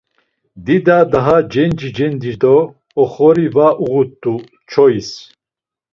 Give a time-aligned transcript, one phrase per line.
[0.65, 2.55] Dida daha cenci cenci do
[3.03, 4.35] oxori va uğut̆u
[4.69, 5.09] çois.